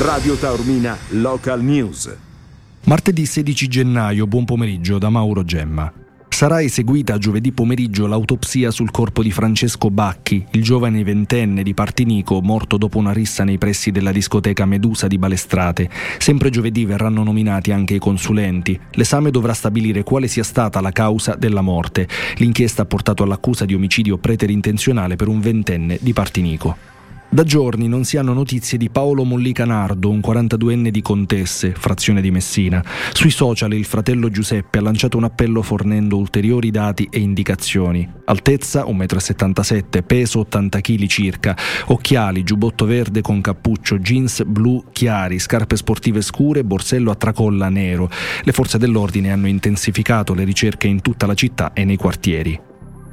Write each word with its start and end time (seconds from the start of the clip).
Radio 0.00 0.34
Taormina 0.34 0.96
Local 1.10 1.62
News. 1.62 2.16
Martedì 2.84 3.26
16 3.26 3.68
gennaio, 3.68 4.26
buon 4.26 4.46
pomeriggio 4.46 4.96
da 4.96 5.10
Mauro 5.10 5.44
Gemma. 5.44 5.92
Sarà 6.26 6.62
eseguita 6.62 7.18
giovedì 7.18 7.52
pomeriggio 7.52 8.06
l'autopsia 8.06 8.70
sul 8.70 8.90
corpo 8.90 9.22
di 9.22 9.30
Francesco 9.30 9.90
Bacchi, 9.90 10.46
il 10.52 10.62
giovane 10.62 11.04
ventenne 11.04 11.62
di 11.62 11.74
Partinico 11.74 12.40
morto 12.40 12.78
dopo 12.78 12.96
una 12.96 13.12
rissa 13.12 13.44
nei 13.44 13.58
pressi 13.58 13.90
della 13.90 14.10
discoteca 14.10 14.64
Medusa 14.64 15.06
di 15.06 15.18
Balestrate. 15.18 15.90
Sempre 16.16 16.48
giovedì 16.48 16.86
verranno 16.86 17.22
nominati 17.22 17.70
anche 17.70 17.92
i 17.92 17.98
consulenti. 17.98 18.80
L'esame 18.92 19.30
dovrà 19.30 19.52
stabilire 19.52 20.02
quale 20.02 20.28
sia 20.28 20.44
stata 20.44 20.80
la 20.80 20.92
causa 20.92 21.34
della 21.34 21.60
morte. 21.60 22.08
L'inchiesta 22.36 22.82
ha 22.82 22.86
portato 22.86 23.22
all'accusa 23.22 23.66
di 23.66 23.74
omicidio 23.74 24.16
preterintenzionale 24.16 25.16
per 25.16 25.28
un 25.28 25.40
ventenne 25.40 25.98
di 26.00 26.14
Partinico. 26.14 26.89
Da 27.32 27.44
giorni 27.44 27.86
non 27.86 28.02
si 28.02 28.16
hanno 28.16 28.32
notizie 28.32 28.76
di 28.76 28.90
Paolo 28.90 29.22
Mollicanardo, 29.22 30.10
un 30.10 30.18
42enne 30.18 30.88
di 30.88 31.00
Contesse, 31.00 31.72
frazione 31.76 32.20
di 32.20 32.32
Messina. 32.32 32.84
Sui 33.12 33.30
social 33.30 33.72
il 33.72 33.84
fratello 33.84 34.30
Giuseppe 34.30 34.78
ha 34.78 34.82
lanciato 34.82 35.16
un 35.16 35.22
appello 35.22 35.62
fornendo 35.62 36.16
ulteriori 36.16 36.72
dati 36.72 37.06
e 37.08 37.20
indicazioni. 37.20 38.06
Altezza 38.24 38.84
1,77 38.84 39.98
m, 40.00 40.02
peso 40.04 40.40
80 40.40 40.80
kg 40.80 41.06
circa, 41.06 41.56
occhiali, 41.86 42.42
giubbotto 42.42 42.84
verde 42.84 43.20
con 43.20 43.40
cappuccio, 43.40 44.00
jeans 44.00 44.42
blu 44.42 44.86
chiari, 44.90 45.38
scarpe 45.38 45.76
sportive 45.76 46.22
scure, 46.22 46.64
borsello 46.64 47.12
a 47.12 47.14
tracolla 47.14 47.68
nero. 47.68 48.10
Le 48.42 48.50
forze 48.50 48.76
dell'ordine 48.76 49.30
hanno 49.30 49.46
intensificato 49.46 50.34
le 50.34 50.42
ricerche 50.42 50.88
in 50.88 51.00
tutta 51.00 51.26
la 51.26 51.34
città 51.34 51.74
e 51.74 51.84
nei 51.84 51.96
quartieri. 51.96 52.69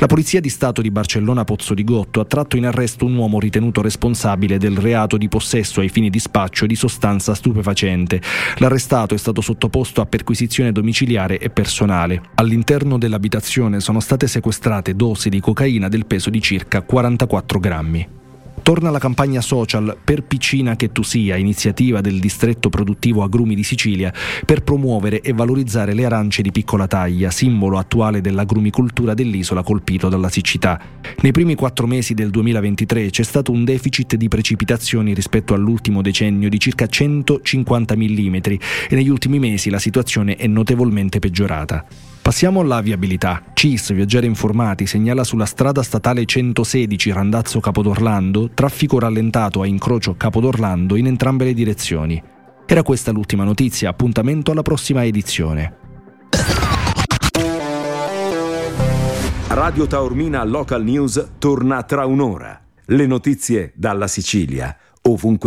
La 0.00 0.06
Polizia 0.06 0.40
di 0.40 0.48
Stato 0.48 0.80
di 0.80 0.90
Barcellona 0.90 1.44
Pozzo 1.44 1.74
di 1.74 1.84
Gotto 1.84 2.20
ha 2.20 2.24
tratto 2.24 2.56
in 2.56 2.64
arresto 2.64 3.04
un 3.04 3.16
uomo 3.16 3.38
ritenuto 3.38 3.82
responsabile 3.82 4.56
del 4.56 4.78
reato 4.78 5.18
di 5.18 5.28
possesso 5.28 5.80
ai 5.80 5.90
fini 5.90 6.08
di 6.08 6.18
spaccio 6.18 6.64
di 6.64 6.74
sostanza 6.74 7.34
stupefacente. 7.34 8.22
L'arrestato 8.60 9.12
è 9.12 9.18
stato 9.18 9.42
sottoposto 9.42 10.00
a 10.00 10.06
perquisizione 10.06 10.72
domiciliare 10.72 11.38
e 11.38 11.50
personale. 11.50 12.22
All'interno 12.36 12.96
dell'abitazione 12.96 13.80
sono 13.80 14.00
state 14.00 14.26
sequestrate 14.26 14.96
dosi 14.96 15.28
di 15.28 15.38
cocaina 15.38 15.88
del 15.88 16.06
peso 16.06 16.30
di 16.30 16.40
circa 16.40 16.80
44 16.80 17.60
grammi. 17.60 18.19
Torna 18.62 18.90
la 18.90 18.98
campagna 18.98 19.40
social 19.40 19.96
Per 20.02 20.22
Piccina 20.22 20.76
che 20.76 20.92
tu 20.92 21.02
sia, 21.02 21.36
iniziativa 21.36 22.00
del 22.00 22.20
distretto 22.20 22.68
produttivo 22.68 23.22
Agrumi 23.22 23.54
di 23.54 23.64
Sicilia, 23.64 24.12
per 24.44 24.62
promuovere 24.62 25.20
e 25.22 25.32
valorizzare 25.32 25.94
le 25.94 26.04
arance 26.04 26.42
di 26.42 26.52
piccola 26.52 26.86
taglia, 26.86 27.30
simbolo 27.30 27.78
attuale 27.78 28.20
dell'agrumicoltura 28.20 29.14
dell'isola 29.14 29.62
colpito 29.62 30.08
dalla 30.08 30.28
siccità. 30.28 30.80
Nei 31.22 31.32
primi 31.32 31.54
quattro 31.54 31.86
mesi 31.86 32.14
del 32.14 32.30
2023 32.30 33.10
c'è 33.10 33.22
stato 33.22 33.50
un 33.50 33.64
deficit 33.64 34.14
di 34.14 34.28
precipitazioni 34.28 35.14
rispetto 35.14 35.54
all'ultimo 35.54 36.02
decennio 36.02 36.48
di 36.48 36.60
circa 36.60 36.86
150 36.86 37.96
mm 37.96 38.34
e 38.34 38.58
negli 38.90 39.08
ultimi 39.08 39.38
mesi 39.38 39.70
la 39.70 39.78
situazione 39.78 40.36
è 40.36 40.46
notevolmente 40.46 41.18
peggiorata. 41.18 41.84
Passiamo 42.30 42.60
alla 42.60 42.80
viabilità. 42.80 43.42
CIS, 43.54 43.92
Viaggiare 43.92 44.24
Informati, 44.24 44.86
segnala 44.86 45.24
sulla 45.24 45.46
strada 45.46 45.82
statale 45.82 46.24
116 46.24 47.10
Randazzo 47.10 47.58
Capodorlando 47.58 48.50
traffico 48.54 49.00
rallentato 49.00 49.62
a 49.62 49.66
incrocio 49.66 50.14
Capodorlando 50.14 50.94
in 50.94 51.08
entrambe 51.08 51.46
le 51.46 51.54
direzioni. 51.54 52.22
Era 52.66 52.84
questa 52.84 53.10
l'ultima 53.10 53.42
notizia, 53.42 53.88
appuntamento 53.88 54.52
alla 54.52 54.62
prossima 54.62 55.04
edizione. 55.04 55.76
Radio 59.48 59.88
Taormina 59.88 60.44
Local 60.44 60.84
News 60.84 61.30
torna 61.38 61.82
tra 61.82 62.06
un'ora. 62.06 62.60
Le 62.84 63.06
notizie 63.06 63.72
dalla 63.74 64.06
Sicilia, 64.06 64.76
ovunque 65.02 65.38